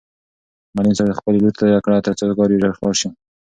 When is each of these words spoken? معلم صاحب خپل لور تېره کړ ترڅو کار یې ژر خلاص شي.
معلم 0.75 0.95
صاحب 0.97 1.17
خپل 1.19 1.33
لور 1.41 1.53
تېره 1.59 1.79
کړ 1.85 1.91
ترڅو 2.05 2.35
کار 2.37 2.49
یې 2.51 2.61
ژر 2.61 2.71
خلاص 2.77 2.97
شي. 3.01 3.07